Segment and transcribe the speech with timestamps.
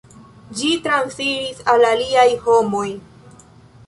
[0.59, 2.87] Ĝi transiris al aliaj homoj.